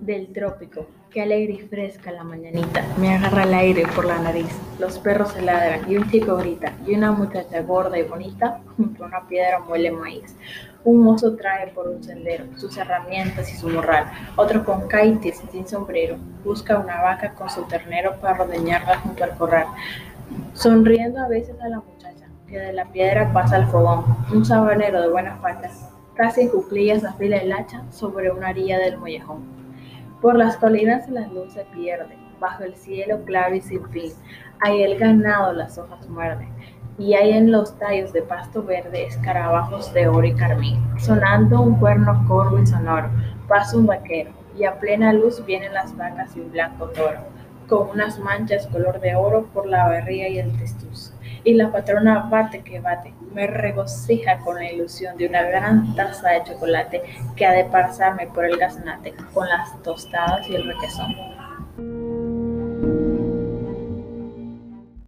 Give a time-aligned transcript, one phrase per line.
[0.00, 4.48] del trópico, qué alegre y fresca la mañanita, me agarra el aire por la nariz,
[4.78, 5.90] los perros se ladran.
[5.90, 6.72] Y un chico grita.
[6.86, 10.36] Y una muchacha gorda y bonita junto a una piedra muele maíz.
[10.82, 14.06] Un mozo trae por un sendero sus herramientas y su morral,
[14.36, 19.22] otro con caites y sin sombrero busca una vaca con su ternero para ordeñarla junto
[19.22, 19.66] al corral,
[20.54, 25.02] sonriendo a veces a la muchacha que de la piedra pasa al fogón, un sabanero
[25.02, 25.70] de buena falta,
[26.14, 29.59] casi en cuclillas afila el hacha sobre una orilla del mollejón.
[30.20, 34.12] Por las colinas la luz se pierde, bajo el cielo claro y sin fin.
[34.60, 36.50] Hay el ganado las hojas muerden,
[36.98, 40.78] y hay en los tallos de pasto verde escarabajos de oro y carmín.
[40.98, 43.08] Sonando un cuerno corvo y sonoro,
[43.48, 47.20] pasa un vaquero, y a plena luz vienen las vacas y un blanco toro,
[47.66, 51.14] con unas manchas color de oro por la barriga y el testuz.
[51.44, 56.30] Y la patrona bate que bate, me regocija con la ilusión de una gran taza
[56.30, 57.02] de chocolate
[57.36, 61.14] que ha de pasarme por el gaznate con las tostadas y el requesón.